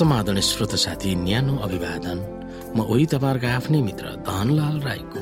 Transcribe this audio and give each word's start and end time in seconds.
समाधान 0.00 0.40
श्रोत 0.40 0.74
साथी 0.80 1.14
न्यानो 1.14 1.56
अभिवादन। 1.60 2.18
म 2.72 2.78
ओही 2.88 3.04
तपाईँहरूको 3.12 3.48
आफ्नै 3.52 3.80
मित्र 3.84 4.06
धनलाल 4.24 4.76
राईको। 4.80 5.20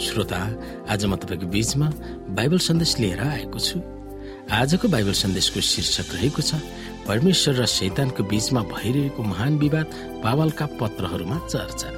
श्रोता 0.00 0.40
आज 0.88 1.04
म 1.04 1.16
तपाईँको 1.20 1.46
बीचमा 1.52 1.88
बाइबल 2.32 2.58
सन्देश 2.64 2.92
लिएर 2.98 3.20
आएको 3.20 3.58
छु। 3.60 3.76
आजको 4.48 4.88
बाइबल 4.88 5.12
सन्देशको 5.12 5.60
शीर्षक 5.60 6.08
रहेको 6.16 6.42
छ 6.42 6.64
परमेश्वर 7.04 7.54
र 7.60 7.66
शैतानको 7.68 8.22
बीचमा 8.24 8.60
भइरहेको 8.72 9.22
महान 9.22 9.52
विवाद 9.60 9.86
पावलका 10.24 10.66
पत्रहरूमा 10.80 11.36
चर्चा। 11.52 11.88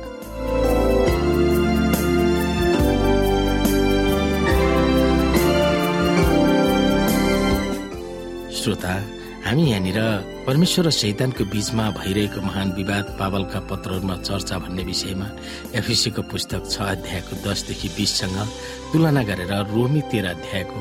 श्रोता 8.59 8.95
हामी 9.47 9.70
यहाँनिर 9.70 10.00
परमेश्वर 10.48 10.87
र 10.87 10.91
शैतानको 10.97 11.45
बीचमा 11.45 11.84
भइरहेको 11.93 12.41
महान 12.41 12.69
विवाद 12.73 13.06
पावलका 13.20 13.61
पत्रहरूमा 13.69 14.15
चर्चा 14.25 14.56
भन्ने 14.65 14.84
विषयमा 14.89 15.29
एफिसीको 15.77 16.23
पुस्तक 16.25 16.62
छ 16.73 16.80
अध्यायको 16.89 17.37
दसदेखि 17.45 17.89
बिससँग 17.93 18.39
तुलना 18.89 19.23
गरेर 19.29 19.53
रोमी 19.69 20.01
तेह्र 20.09 20.27
अध्यायको 20.33 20.79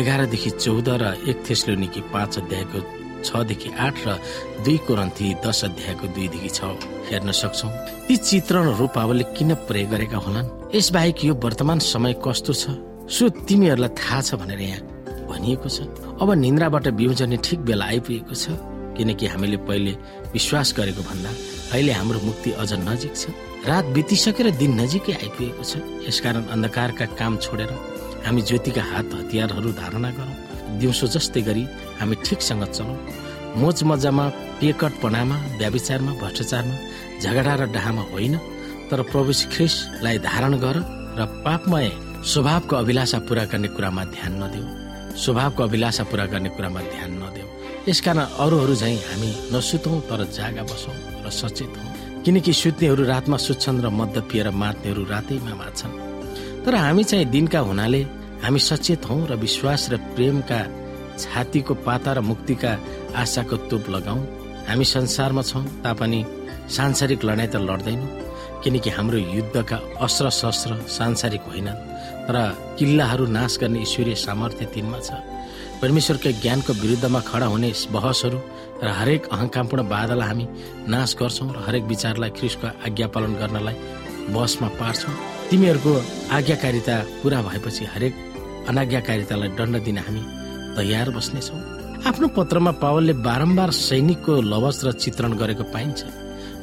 एघारदेखि 0.00 0.50
चौध 0.56 0.88
र 0.88 1.12
एक 1.28 1.44
थेस्लोनिकी 1.44 2.00
पाँच 2.08 2.38
अध्यायको 2.40 2.78
छदेखि 3.20 3.70
आठ 3.84 3.96
र 4.08 4.16
दुई 4.64 4.76
कोरन्थी 4.88 5.28
दस 5.44 5.60
अध्यायको 5.68 6.06
दुईदेखि 6.16 6.48
छ। 6.48 6.72
हेर्न 7.12 7.36
सक्छौ 7.36 7.68
ती 8.08 8.16
चित्रणहरू 8.16 8.86
पावलले 8.96 9.24
किन 9.36 9.54
प्रयोग 9.68 9.90
गरेका 9.92 10.18
होलान्? 10.24 10.48
यसबाहेक 10.72 11.24
यो 11.28 11.34
वर्तमान 11.36 11.78
समय 11.84 12.16
कस्तो 12.24 12.52
छ? 12.56 12.64
सो 13.12 13.28
तिमीहरूलाई 13.44 13.92
थाहा 13.92 14.20
छ 14.24 14.40
भनेर 14.40 14.60
यहाँ 14.72 14.80
भनिएको 15.28 15.68
छ। 15.68 15.84
अब 16.16 16.28
निन्द्राबाट 16.32 16.88
बिउजने 16.96 17.36
ठिक 17.44 17.60
बेला 17.68 17.84
आइपुगेको 17.92 18.36
छ। 18.40 18.71
किनकि 18.96 19.26
हामीले 19.26 19.56
पहिले 19.68 19.92
विश्वास 20.32 20.74
गरेको 20.76 21.02
भन्दा 21.02 21.30
अहिले 21.72 21.92
हाम्रो 21.92 22.20
मुक्ति 22.20 22.50
अझ 22.52 22.72
नजिक 22.88 23.14
छ। 23.16 23.24
रात 23.66 23.84
बितिसकेर 23.96 24.50
दिन 24.60 24.80
नजिकै 24.80 25.12
आइपुगेको 25.12 25.64
छ। 25.64 25.72
यसकारण 26.08 26.44
अन्धकारका 26.54 27.06
काम 27.20 27.36
छोडेर 27.44 27.70
हामी 28.26 28.42
ज्योतिका 28.42 28.82
हात 28.82 29.14
हतियारहरू 29.14 29.70
धारणा 29.72 30.10
गरौँ। 30.18 30.36
दिउँसो 30.80 31.06
जस्तै 31.14 31.40
गरी 31.42 31.64
हामी 32.00 32.16
ठिकसँग 32.24 32.64
चलौँ। 32.76 32.98
मोज 33.60 33.82
मजामा 33.84 34.24
पेकटपनामा 34.60 35.36
व्याविचारमा 35.58 36.12
भ्रष्टाचारमा 36.20 36.76
झगडा 37.20 37.54
र 37.54 37.62
डाहामा 37.74 38.02
होइन 38.12 38.36
तर 38.90 39.02
प्रभु 39.12 39.32
ख्रिसलाई 39.52 40.18
धारण 40.18 40.52
गर 40.64 40.76
र 41.18 41.20
पापमय 41.44 41.90
स्वभावको 42.24 42.76
अभिलाषा 42.76 43.18
पूरा 43.28 43.44
गर्ने 43.52 43.68
कुरामा 43.76 44.04
ध्यान 44.16 44.32
नदेऊ। 44.42 44.66
स्वभावको 45.16 45.62
अभिलाषा 45.62 46.04
पूरा 46.10 46.24
गर्ने 46.32 46.48
कुरामा 46.56 46.80
ध्यान 46.92 47.10
यसकारण 47.88 48.18
अरूहरू 48.38 48.74
झैँ 48.74 48.96
हामी 49.08 49.30
नसुतौँ 49.52 50.00
तर 50.08 50.20
जागा 50.30 50.62
बसौँ 50.70 50.94
र 51.24 51.30
सचेत 51.30 51.74
हौ। 51.78 52.22
किनकि 52.24 52.52
सुत्नेहरू 52.52 53.02
रातमा 53.04 53.36
सुत्छन् 53.36 53.82
र 53.84 53.88
मद्द 53.90 54.16
पिएर 54.30 54.50
मात्नेहरू 54.62 55.02
रातैमा 55.10 55.54
माछन् 55.60 55.98
तर 56.64 56.74
हामी 56.74 57.04
चाहिँ 57.10 57.26
दिनका 57.34 57.60
हुनाले 57.68 58.02
हामी 58.44 58.58
सचेत 58.60 59.02
हौ 59.10 59.16
र 59.30 59.34
विश्वास 59.34 59.82
र 59.92 59.96
प्रेमका 60.14 60.60
छातीको 61.18 61.74
पाता 61.86 62.10
र 62.12 62.20
मुक्तिका 62.30 62.72
आशाको 63.18 63.56
तोप 63.70 63.84
लगाऊ। 63.94 64.20
हामी 64.68 64.84
संसारमा 64.86 65.42
छौँ 65.42 65.64
तापनि 65.82 66.20
सांसारिक 66.70 67.24
लडाइँ 67.24 67.50
त 67.50 67.56
लड्दैनौँ 67.66 68.10
किनकि 68.62 68.90
हाम्रो 68.94 69.18
युद्धका 69.18 69.76
अस्त्र 70.06 70.30
शस्त्र 70.30 70.70
सांसारिक 70.86 71.42
होइनन् 71.50 71.82
तर 72.26 72.36
किल्लाहरू 72.78 73.26
नाश 73.26 73.58
गर्ने 73.60 73.82
ईश्वरीय 73.82 74.14
सामर्थ्य 74.22 74.66
तिनमा 74.70 74.98
छ। 75.02 75.18
परमेश्वरकै 75.82 76.32
ज्ञानको 76.42 76.72
विरुद्धमा 76.82 77.20
खडा 77.30 77.46
हुने 77.52 77.70
बहसहरू 77.94 78.38
र 78.82 78.88
हरेक 78.98 79.22
अहङ्कामपूर्ण 79.34 79.82
बाधालाई 79.92 80.28
हामी 80.28 80.46
नाश 80.94 81.10
गर्छौँ 81.20 81.48
र 81.56 81.58
हरेक 81.66 81.84
विचारलाई 81.92 82.30
ख्रिसको 82.38 82.68
आज्ञा 82.86 83.06
पालन 83.14 83.32
गर्नलाई 83.42 83.76
बसमा 84.34 84.68
पार्छौँ। 84.78 85.14
तिमीहरूको 85.50 85.92
आज्ञाकारिता 86.38 86.96
पुरा 87.22 87.38
भएपछि 87.48 87.84
हरेक 87.94 88.14
अनाज्ञाकारितालाई 88.70 89.50
दण्ड 89.58 89.74
दिन 89.86 89.98
हामी 90.06 90.22
तयार 90.78 91.10
बस्नेछौँ। 91.18 91.60
आफ्नो 92.08 92.26
पत्रमा 92.38 92.72
पावलले 92.82 93.14
बारम्बार 93.26 93.70
सैनिकको 93.86 94.32
लवज 94.52 94.76
र 94.86 94.88
चित्रण 95.02 95.32
गरेको 95.42 95.64
पाइन्छ। 95.74 96.00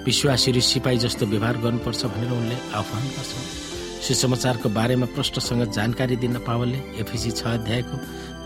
विश्वासीहरू 0.08 0.62
सिपाही 0.64 0.98
जस्तो 1.04 1.24
व्यवहार 1.28 1.56
गर्नुपर्छ 1.64 2.02
भनेर 2.14 2.32
उनले 2.32 2.58
आह्वान 2.80 3.04
गर्छन्। 3.16 3.69
सुसमाचारको 4.00 4.70
बारेमा 4.70 5.08
प्रष्टसँग 5.16 5.64
जानकारी 5.76 6.16
दिन 6.24 6.36
पावलले 6.48 6.80
एफिसी 7.02 7.32
छ 7.32 7.42
अध्यायको 7.60 7.96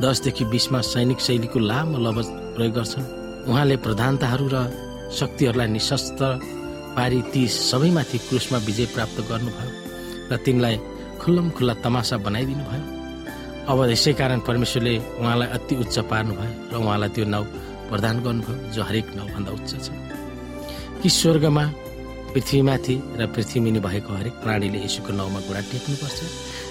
दसदेखि 0.01 0.43
बिसमा 0.53 0.79
सैनिक 0.93 1.19
शैलीको 1.25 1.59
लामो 1.59 1.97
लवज 2.05 2.27
प्रयोग 2.55 2.73
गर्छन्। 2.73 3.05
उहाँले 3.49 3.75
प्रधानताहरू 3.85 4.47
र 4.53 4.57
शक्तिहरूलाई 5.19 5.67
निशस्त्र 5.77 6.23
पारी 6.97 7.19
ती 7.33 7.43
सबैमाथि 7.47 8.17
क्रुसमा 8.27 8.57
विजय 8.67 8.85
प्राप्त 8.95 9.17
गर्नुभयो 9.29 9.71
र 10.31 10.37
तिनलाई 10.45 10.75
खुल्लम 11.21 11.47
खुल्ला 11.55 11.73
तमासा 11.85 12.17
बनाइदिनु 12.25 12.63
भयो 12.69 12.85
अब 13.69 13.79
यसै 13.93 14.13
कारण 14.19 14.39
परमेश्वरले 14.49 14.95
उहाँलाई 15.21 15.49
अति 15.57 15.73
उच्च 15.83 15.95
पार्नुभयो 16.11 16.51
र 16.71 16.73
उहाँलाई 16.81 17.09
त्यो 17.15 17.25
नाउँ 17.33 17.45
प्रदान 17.89 18.15
गर्नुभयो 18.25 18.71
जो 18.73 18.81
हरेक 18.89 19.07
नाउँभन्दा 19.17 19.51
उच्च 19.57 19.71
छ। 19.85 19.87
कि 21.01 21.09
स्वर्गमा 21.09 21.63
पृथ्वीमाथि 22.33 22.95
र 23.19 23.25
पृथ्वीमुनि 23.35 23.79
भएको 23.79 24.13
हरेक 24.13 24.35
प्राणीले 24.43 24.79
यसुको 24.85 25.11
नाउँमा 25.13 25.39
घुँडा 25.45 25.61
टेक्नुपर्छ 25.71 26.19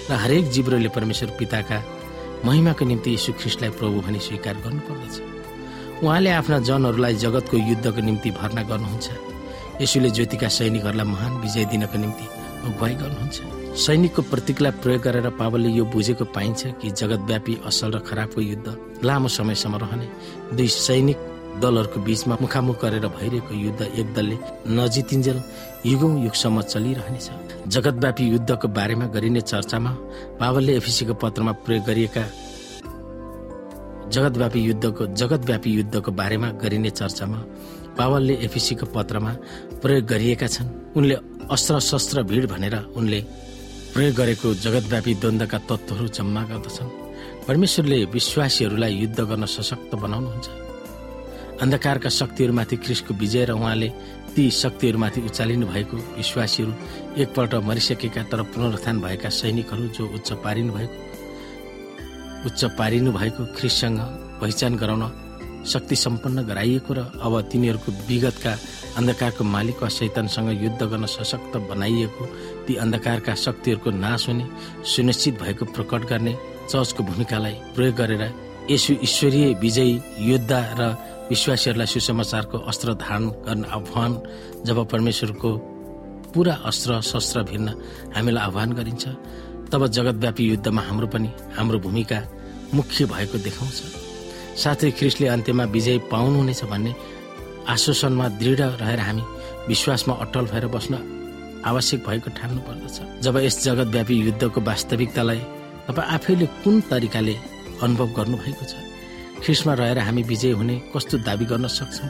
र 0.09 0.13
हरेक 0.23 0.49
जीवहरूले 0.51 0.89
परमेश्वर 0.91 1.29
पिताका 1.39 1.77
महिमाको 2.45 2.83
निम्ति 2.85 3.09
यीशु 3.11 3.31
ख्रिस्टलाई 3.39 3.71
प्रभु 3.79 4.01
भनी 4.03 4.19
स्वीकार 4.19 4.55
गर्नुपर्दछ। 4.65 5.15
उहाँले 6.03 6.29
आफ्ना 6.39 6.59
जनहरूलाई 6.67 7.15
जगतको 7.23 7.57
युद्धको 7.57 8.01
निम्ति 8.03 8.29
भर्ना 8.39 8.61
गर्नुहुन्छ। 8.67 9.07
यसुले 9.81 10.09
ज्योतिका 10.11 10.47
सैनिकहरूलाई 10.51 11.07
महान 11.07 11.33
विजय 11.41 11.65
दिनको 11.71 11.97
निम्ति 12.03 12.25
अगुवाई 12.67 12.95
गर्नुहुन्छ। 13.01 13.37
सैनिकको 13.73 14.21
प्रतीकलाई 14.21 14.71
प्रयोग 14.83 15.01
गरेर 15.01 15.29
पावलले 15.39 15.69
यो 15.79 15.83
बुझेको 15.87 16.25
पाइन्छ 16.35 16.61
कि 16.81 16.91
जगतव्यापी 16.91 17.53
असल 17.65 17.91
र 17.95 17.99
खराबको 18.03 18.41
युद्ध 18.41 18.67
लामो 19.07 19.27
समयसम्म 19.31 19.75
रहने 19.83 20.07
दुई 20.53 20.67
सैनिक 20.67 21.17
दलहरूको 21.61 21.99
बीचमा 22.01 22.35
मुखामुख 22.41 22.81
गरेर 22.81 23.05
भइरहेको 23.07 23.53
युद्ध 23.55 23.81
एक 23.81 24.07
दलले 24.13 24.37
नजितिन्जेल 24.67 25.39
युगौं 25.85 26.13
युगसम्म 26.23 26.61
चलिरहनेछ। 26.63 27.27
जगतव्यापी 27.67 28.23
युद्धको 28.23 28.67
बारेमा 28.67 29.05
गरिने 29.15 29.41
चर्चामा 29.41 29.91
पावलले 30.39 30.73
एफिसीको 30.77 31.13
पत्रमा 31.13 31.51
प्रयोग 31.65 31.83
गरिएका 31.85 32.23
जगतव्यापी 34.13 34.59
युद्धको 34.59 35.03
जगतव्यापी 35.19 35.69
युद्धको 35.73 36.11
बारेमा 36.11 36.49
गरिने 36.63 36.89
चर्चामा 36.89 37.39
पावलले 37.97 38.33
एफिसीको 38.45 38.85
पत्रमा 38.95 39.31
प्रयोग 39.81 40.05
गरिएका 40.05 40.47
छन्। 40.47 40.67
उनले 40.97 41.15
अस्त्र 41.51 41.79
शस्त्र 41.79 42.23
भिड 42.23 42.43
भनेर 42.49 42.75
उनले 42.97 43.19
प्रयोग 43.93 44.13
गरेको 44.15 44.53
जगतव्यापी 44.65 45.13
द्वन्द्वका 45.21 45.57
तत्त्वहरू 45.69 46.07
जम्मा 46.07 46.41
गर्दछन्। 46.49 46.89
परमेश्वरले 47.47 47.97
विश्वासीहरूलाई 48.09 48.93
युद्ध 48.93 49.19
गर्न 49.21 49.45
सशक्त 49.45 49.95
बनाउनुहुन्छ। 49.95 50.62
अन्धकारका 51.61 52.09
शक्तिहरूमाथि 52.11 52.75
ख्रिसको 52.77 53.13
विजय 53.13 53.45
र 53.45 53.51
उहाँले 53.53 53.89
ती 54.35 54.49
शक्तिहरूमाथि 54.53 55.21
उचालिनु 55.21 55.65
भएको 55.67 55.97
विश्वासीहरू 56.17 56.73
एकपल्ट 57.15 57.53
मरिसकेका 57.63 58.23
तर 58.25 58.41
पुनरुत्थान 58.49 59.01
भएका 59.01 59.29
सैनिकहरू 59.31 59.87
जो 59.89 60.03
उच्च 60.09 60.31
पारिनु 60.43 60.73
भएको 60.73 60.97
उच्च 62.47 62.63
पारिनु 62.77 63.11
भएको 63.13 63.45
ख्रिससँग 63.55 63.99
पहिचान 64.41 64.75
गराउन 64.75 65.03
शक्ति 65.65 65.95
सम्पन्न 65.95 66.43
गराइएको 66.45 66.93
र 66.93 66.99
अब 67.21 67.33
तिनीहरूको 67.47 67.91
विगतका 68.07 68.53
अन्धकारको 68.97 69.43
मालिक 69.45 69.83
वा 69.83 69.89
शैतानसँग 69.89 70.49
युद्ध 70.63 70.81
गर्न 70.83 71.05
सशक्त 71.07 71.57
बनाइएको 71.69 72.25
ती 72.67 72.75
अन्धकारका 72.83 73.35
शक्तिहरूको 73.37 73.91
नाश 73.97 74.27
हुने 74.27 74.45
सुनिश्चित 74.85 75.41
भएको 75.41 75.65
प्रकट 75.71 76.09
गर्ने 76.09 76.33
चर्चको 76.67 77.03
भूमिकालाई 77.03 77.55
प्रयोग 77.75 77.95
गरेर 77.95 78.23
यसु 78.69 78.93
ईश्वरीय 79.03 79.53
विजयी 79.61 79.95
योद्धा 80.27 80.59
र 80.79 80.81
विश्वासीहरूलाई 81.29 81.87
सुसमाचारको 81.87 82.57
अस्त्र 82.71 82.93
धारण 83.03 83.23
गर्न 83.45 83.63
आह्वान 83.75 84.11
जब 84.65 84.77
परमेश्वरको 84.91 85.49
पुरा 86.33 86.53
अस्त्र 86.69 87.01
शस्त्र 87.01 87.43
भिन्न 87.49 87.67
हामीलाई 88.15 88.43
आह्वान 88.43 88.69
गरिन्छ 88.73 89.03
तब 89.71 89.87
जगतव्यापी 89.87 90.43
युद्धमा 90.49 90.81
हाम्रो 90.81 91.07
पनि 91.07 91.29
हाम्रो 91.57 91.79
भूमिका 91.79 92.19
मुख्य 92.73 93.05
भएको 93.05 93.37
देखाउँछ। 93.37 93.79
साथै 94.63 94.91
ख्रिस्टले 94.99 95.27
अन्त्यमा 95.27 95.63
विजय 95.75 95.97
पाउनुहुनेछ 96.11 96.63
भन्ने 96.71 96.95
आश्वासनमा 97.73 98.27
दृढ 98.41 98.61
रहेर 98.81 98.99
हामी 98.99 99.23
विश्वासमा 99.67 100.13
अटल 100.23 100.45
भएर 100.51 100.67
बस्न 100.75 100.93
आवश्यक 101.65 101.99
भएको 102.07 102.29
ठान्नु 102.37 102.61
पर्दछ। 102.67 103.23
जब 103.23 103.37
यस 103.37 103.63
जगतव्यापी 103.63 104.15
युद्धको 104.21 104.61
वास्तविकतालाई 104.61 105.41
तपाईँ 105.87 106.09
आफैले 106.15 106.45
कुन 106.63 106.81
तरिकाले 106.91 107.35
अनुभव 107.83 108.07
गर्नुभएको 108.17 108.65
छ? 108.65 108.73
ख्रिसमा 109.43 109.73
रहेर 109.75 109.99
हामी 109.99 110.23
विजय 110.23 110.51
हुने 110.55 110.75
कस्तो 110.95 111.17
दावी 111.27 111.45
गर्न 111.51 111.67
सक्छौँ? 111.67 112.09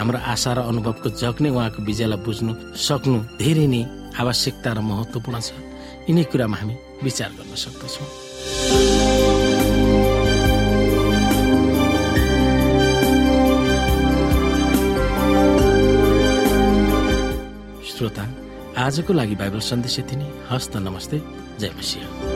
हाम्रो 0.00 0.18
आशा 0.32 0.50
र 0.56 0.58
अनुभवको 0.64 1.08
जग 1.20 1.36
नै 1.44 1.50
उहाँको 1.52 1.80
विजयलाई 1.84 2.24
बुझ्नु 2.24 2.52
सक्नु 2.72 3.18
धेरै 3.36 3.66
नै 3.68 3.80
आवश्यकता 4.16 4.70
र 4.72 4.80
महत्त्वपूर्ण 4.80 5.36
छ। 5.44 5.52
यिनै 6.08 6.24
कुरामा 6.32 6.56
हामी 6.56 6.74
विचार 7.04 7.30
गर्न 7.36 7.52
सक्दछौँ। 7.52 8.08
आजको 18.80 19.12
लागि 19.12 19.34
बाइबल 19.36 19.60
सन्देश 19.60 19.98
यति 19.98 20.16
नै। 20.16 20.26
हस्त 20.50 20.76
नमस्ते। 20.80 21.20
जय 21.60 21.70
मसिंह। 21.76 22.29